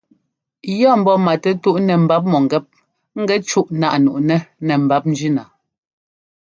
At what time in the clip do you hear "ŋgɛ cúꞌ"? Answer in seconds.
3.21-3.67